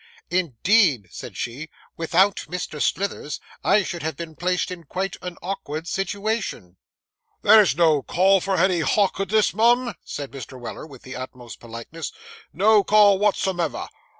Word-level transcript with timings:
'Indeed,' 0.31 1.09
said 1.11 1.37
she, 1.37 1.69
'without 1.95 2.37
Mr. 2.49 2.81
Slithers 2.81 3.39
I 3.63 3.83
should 3.83 4.01
have 4.01 4.17
been 4.17 4.35
placed 4.35 4.71
in 4.71 4.85
quite 4.85 5.15
an 5.21 5.37
awkward 5.43 5.87
situation.' 5.87 6.77
'There 7.43 7.61
is 7.61 7.75
no 7.75 8.01
call 8.01 8.41
for 8.41 8.57
any 8.57 8.79
hock'erdness, 8.79 9.53
mum,' 9.53 9.93
said 10.03 10.31
Mr. 10.31 10.59
Weller 10.59 10.87
with 10.87 11.03
the 11.03 11.15
utmost 11.15 11.59
politeness; 11.59 12.11
'no 12.51 12.83
call 12.83 13.19
wotsumever. 13.19 13.89